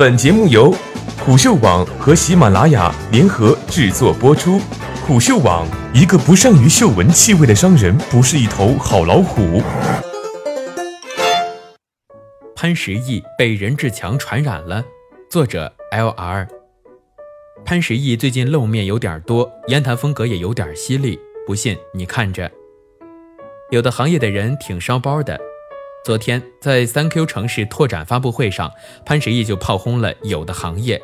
[0.00, 0.74] 本节目由
[1.18, 4.58] 虎嗅网和喜马拉雅联合制作播出。
[5.06, 9.62] 虎嗅网：一个不善于嗅闻气味的商人，不是一头好老虎。
[12.56, 14.82] 潘石屹被任志强传染了。
[15.28, 16.48] 作者：L.R。
[17.66, 21.20] 潘石屹最近露面有点多，言谈风格也有点犀利。
[21.46, 22.50] 不信你看着。
[23.70, 25.38] 有的行业的人挺烧包的。
[26.02, 28.72] 昨天在三 Q 城市拓展发布会上，
[29.04, 31.00] 潘石屹就炮轰了有的行业。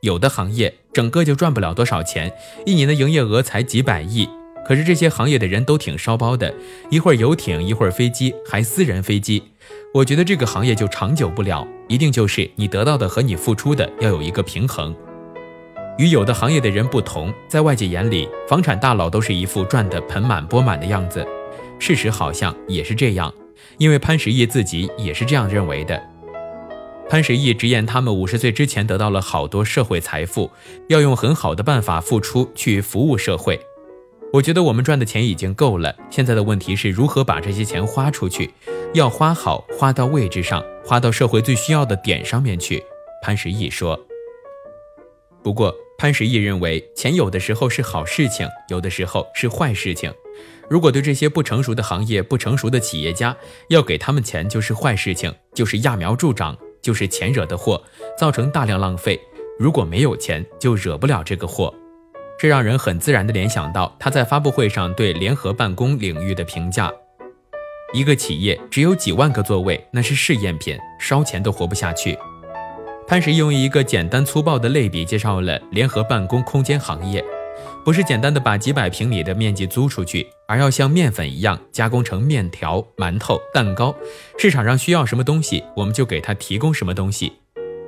[0.00, 2.32] 有的行业整个就赚不了多少钱，
[2.64, 4.26] 一年的营业额才几百亿。
[4.66, 6.52] 可是这些行业的人都挺烧包的，
[6.90, 9.42] 一会儿游艇，一会儿飞机，还私人飞机。
[9.92, 14.96] 我觉得这个行业就长久不了，一定就是你得到的和你付出的要有一个平衡。
[15.98, 21.26] 与有的行业的人不同，在外界眼里，房产大佬都是一副赚得盆满钵满的样子。
[21.78, 23.32] 事实好像也是这样，
[23.78, 26.02] 因为潘石屹自己也是这样认为的。
[27.08, 30.50] 潘石屹直言，他们五十岁之前得到了好多社会财富，
[30.88, 33.60] 要用很好的办法付出去服务社会。
[34.32, 38.52] 我觉得我们赚的钱已经够了，现在的问题是如何把这些钱花出去，
[38.92, 42.82] 要花好，花到位置上，花到社会最需要的点上面去。
[43.22, 43.98] 潘石屹说。
[45.42, 45.72] 不过。
[45.98, 50.12] 潘石屹认为，钱有的时候是好事情，有的时候是坏事情。
[50.68, 53.34] 如果对这些不成熟的行业、不成熟的企业家
[53.68, 57.82] 要给他们钱，就是坏事情，就是揠苗助长，就是钱惹的祸，
[58.18, 59.18] 造成大量浪费。
[59.58, 61.72] 如果没有钱，就惹不了这个祸。
[62.38, 66.92] 这让人很自然地联想到他在发布会上对联合办公领域的评价：
[67.94, 72.18] 一个企业只有几万个座位，那是试验品，烧钱都活不下去。
[73.08, 77.24] 潘石屹用一个简单粗暴的类比介绍了联合办公空间行业，
[77.84, 83.94] 不是简单的把几百平米的面积租出去，而要像面粉一样加工成面条、馒头、蛋糕。
[84.36, 87.32] 市场上需要什么东西，我们就给他提供什么东西。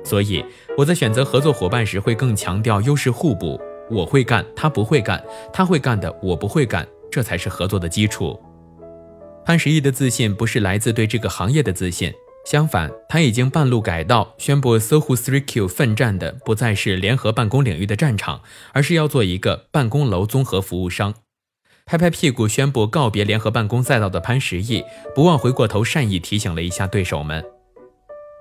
[0.05, 0.43] 所以
[0.77, 3.59] 我在选择合作伙伴时会更强调优势互补，
[3.91, 5.19] 我会干，他不会干；
[5.51, 8.39] 他会干的，我不会干，这才是合作的基础。
[9.45, 12.13] 潘石屹的自信不是来自对这个行业的自信。
[12.45, 18.41] 相反，他已经半路改道，宣布 SOHO 3Q 奋战的不再是联合办公领域的战场，
[18.73, 21.13] 而是要做一个办公楼综合服务商。
[21.85, 24.83] 拍拍屁股宣布告别联合办公赛道的潘石屹，
[25.13, 27.43] 不忘回过头善意提醒了一下对手们。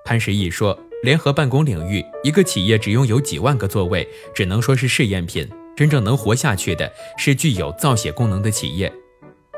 [0.04, 5.46] 潘石屹说：“联合办公领域，一个企业只拥有几万个座位，只能说是试验品。
[5.76, 8.92] 真正能活下去的，是具有造血功能的企业。”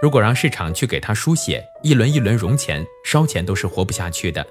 [0.01, 4.47] 如果让市场去给他输血，一轮一轮融钱、烧钱都是活不下去的。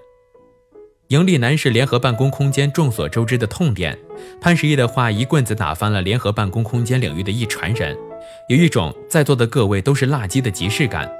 [1.07, 3.97] 盈利难是联合办公空间众所周知的痛点。
[4.39, 7.97] 潘石屹的话一棍子打翻了联合办公空间领域的一船人，
[8.47, 11.11] 有一种在座的各位都是垃圾的即视感。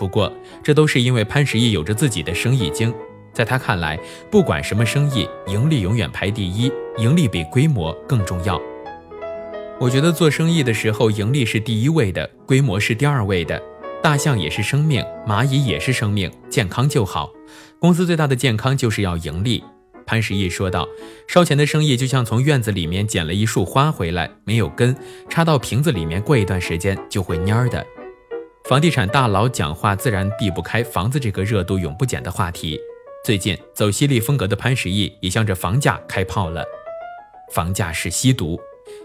[0.00, 0.32] 不过
[0.64, 2.92] 这都是因为潘石屹有着自己的生意经，
[3.32, 3.96] 在他看来，
[4.32, 8.60] 不管什么生意，盈利永远排第一，盈利比规模更重要。
[9.78, 13.62] 我觉得做生意的时候，盈利是第一位的，规模是第二位的。
[14.06, 17.28] 大象也是生命，蚂蚁也是生命，健康就好。
[17.80, 19.64] 公司最大的健康就是要盈利。
[20.06, 20.86] 潘石屹说道
[21.26, 24.96] ：“烧钱的生意就像从院子里面捡了一束花回来，没有根，
[25.28, 27.84] 插到瓶子里面，过一段时间就会蔫儿的。”
[28.70, 32.78] 房地产大佬讲话自然避不开房子这个热度永不减的话题。
[33.24, 36.64] 最近走犀利风格的潘石屹也向着房价开炮了。
[37.52, 38.56] 房价是吸毒。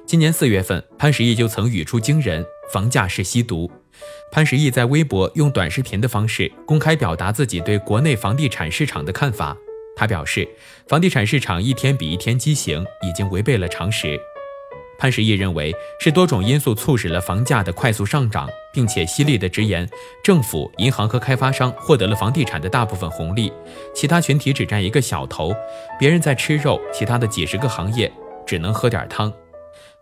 [0.06, 3.72] 今年四月份，潘石屹就曾语出惊人：“房价是吸毒。”
[4.31, 9.56] 潘石屹在微博用短视频的方式公开表达自己对国内房地产市场的看法。
[9.96, 10.47] 他表示，
[10.88, 14.19] 房地产市场一天比一天畸形，已经违背了常识。
[14.97, 19.90] 潘石屹认为是多种因素促使了房价的快速上涨，并且犀利地直言，
[20.23, 23.52] 政府、银行和开发商获得了房地产的大部分红利，
[23.96, 25.53] 其他群体只占一个小头，
[26.00, 28.12] 别人在吃肉，其他的几十个行业
[28.46, 29.34] 只能喝点汤。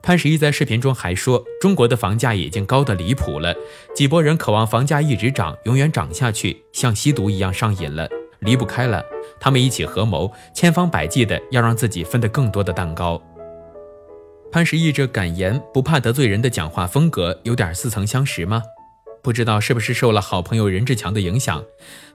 [0.01, 3.53] 潘石屹在视频中还说：“中国的房价已经高得离谱了，
[3.93, 8.07] 几波人渴望房价一直涨，永远涨下去，像吸毒一样上瘾了，
[8.39, 9.03] 离不开了。
[9.39, 13.21] 他们一起合谋，千方百计的要让自己分得更多的蛋糕。”
[14.51, 18.63] 潘石屹这敢言不怕得罪人的讲话风格，有点似曾相识吗？
[19.21, 21.63] 不知道是不是受了好朋友任志强的影响？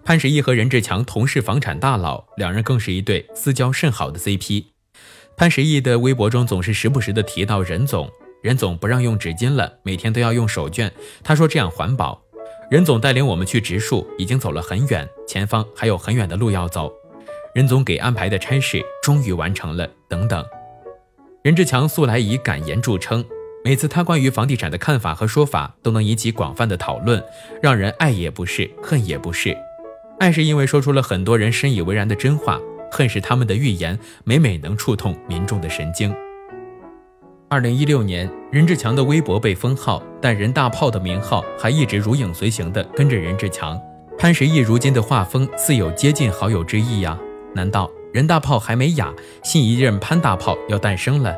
[0.02, 4.73] 潘石屹和任志强同是房产大佬，两人更是一对私交甚好的 CP。
[5.36, 8.08] 潘石屹的微博中总是时不时的提到任总，
[8.40, 10.90] 任总不让用纸巾了，每天都要用手绢。
[11.22, 12.20] 他说这样环保。
[12.70, 16.92] 任总带领我们去植树，已经走了很远，前方还有很远的路要走。
[17.54, 20.44] 任总给安排的差事终于完成了，等等。
[21.42, 23.24] 任志强素来以敢言著称，
[23.64, 27.22] 每次他关于房地产的看法和说法都能引起广泛的讨论，
[27.60, 29.56] 让人爱也不是，恨也不是。
[30.18, 32.58] 爱是因为说出了很多人深以为然的真话。
[32.94, 36.14] 恨是他们的预言每每能触痛民众的神经。
[37.48, 43.76] 二零一六年，任志强的微博被封号，但任大炮的名号还一直如影随形地跟着任志强。
[44.16, 47.18] 潘石屹如今的画风似有接近好友之意呀？
[47.52, 49.12] 难道任大炮还没哑，
[49.42, 51.36] 新一任潘大炮要诞生了？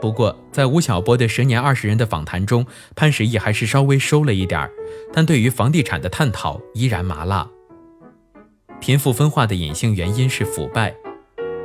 [0.00, 2.64] 不过，在吴晓波的十年二十人的访谈中，
[2.96, 4.70] 潘石屹还是稍微收了一点儿，
[5.12, 7.46] 但对于房地产的探讨依然麻辣。
[8.82, 10.92] 贫富分化的隐性原因是腐败。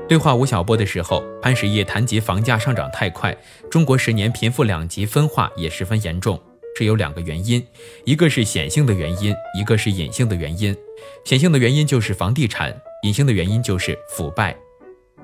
[0.07, 3.35] 对话吴晓波的时候，潘石屹谈及房价上涨太快，
[3.71, 6.39] 中国十年贫富两极分化也十分严重。
[6.75, 7.65] 这有两个原因，
[8.05, 10.77] 一个是显性的原因，一个是隐性的原因。
[11.25, 14.55] 显性的原因就是房地产，隐性的原因就是腐败。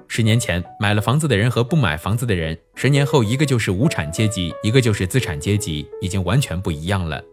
[0.07, 7.23] 十年前买了房子的人和不买房子的人，十年后一个就是无产阶级，一个就是资产阶级，已经完全不一样了。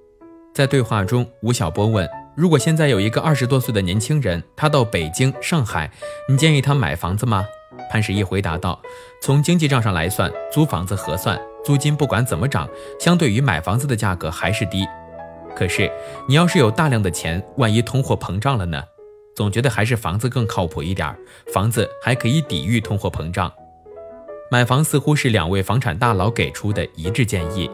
[0.54, 5.90] 在对话中，吴晓波问：“如果现在有一个二十多岁的年轻人，他到北京、上海，
[6.28, 7.44] 你建议他买房子吗？”
[7.90, 8.80] 潘石屹回答道
[9.20, 12.66] ：“从经济账上来算，租房子合算。”租金不管怎么涨，
[12.98, 14.86] 相对于买房子的价格还是低。
[15.54, 15.90] 可是
[16.26, 18.82] 你要是有大量的钱，万一通货膨胀了呢？
[19.34, 21.14] 总觉得还是房子更靠谱一点，
[21.52, 23.52] 房子还可以抵御通货膨胀。
[24.50, 27.70] 买房似乎是两位房产大佬给出的一致建议。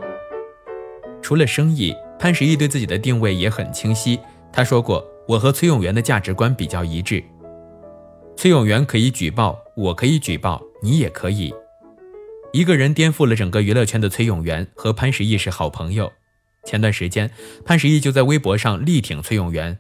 [1.23, 4.19] 除了生意，潘石屹对自己的定位也很清晰。
[4.57, 7.23] 他说过：“我和崔永元的价值观比较一致。
[8.39, 11.55] 崔永元可以举报，我可以举报，你也可以。”
[12.55, 16.11] 一个人颠覆了整个娱乐圈的崔永元和潘石屹是好朋友。
[16.65, 17.31] 前段时间，
[17.67, 19.79] 潘石屹就在微博上力挺崔永元。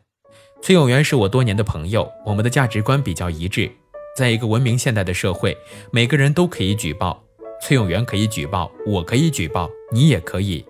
[0.61, 3.73] 崔永元是我多年的朋友，我们的价值观比较一致。
[4.15, 5.57] 在一个文明现代的社会，
[5.91, 7.25] 每个人都可以举报，
[7.63, 10.63] 崔永元可以举报，我可以举报，你也可以。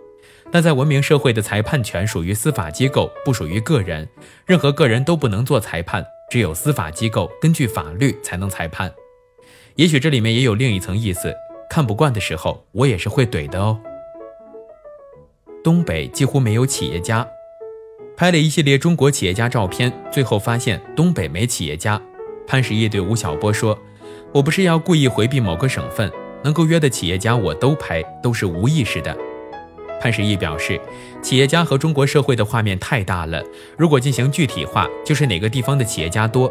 [0.56, 4.08] 但在文明社会的裁判权属于司法机构，不属于个人，
[4.46, 8.90] 任何个人都不能做裁判，只有司法机构根据法律才能裁判。
[9.74, 11.34] 也许这里面也有另一层意思。
[11.68, 13.78] 看不惯的时候，我也是会怼的哦。
[15.62, 17.28] 东北几乎没有企业家，
[18.16, 22.00] 拍了一系列中国企业家照片，最后发现东北没企业家。
[22.46, 23.78] 潘石屹对吴晓波说
[24.32, 26.10] ：“我不是要故意回避某个省份，
[26.42, 29.14] 能够约的企业家我都拍，都是无意识的。”
[30.06, 30.80] 潘石屹表示
[31.20, 33.42] ：“企业家和中国社会的画面太大了，
[33.76, 36.48] 如果进行具体化，就是哪个地方的企业家多，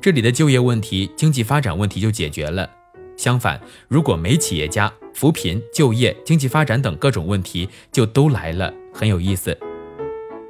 [0.00, 2.68] 这里的就业问题、经济发展问题就解决了。”
[3.16, 9.56] 相反，如果没企业家，扶贫、就业、经济发展等各种问题就都来了，很有意思。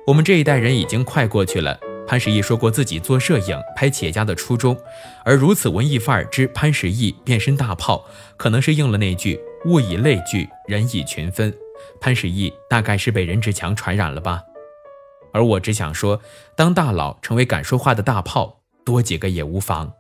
[0.06, 1.78] 我们这一代人已经快过去了。
[2.08, 4.74] 潘石屹说过自己做摄影、拍企业家的初衷，
[5.26, 8.06] 而如此文艺范儿之潘石屹变身大炮，
[8.38, 11.52] 可能是应了那句“物以类聚，人以群分”。
[12.00, 14.42] 潘石屹大概是被任志强传染了吧？
[15.32, 16.20] 而我只想说，
[16.56, 19.92] 当大佬成为敢说话的大炮，多几个也无妨。